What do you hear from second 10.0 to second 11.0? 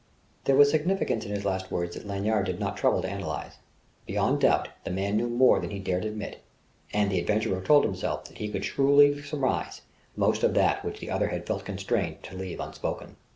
most of that